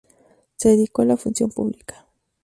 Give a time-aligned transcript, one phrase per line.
[0.55, 2.07] Se dedicó a la función pública.